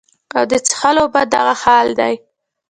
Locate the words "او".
0.37-0.43